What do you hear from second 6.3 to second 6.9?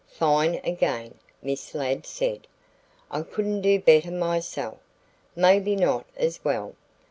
well.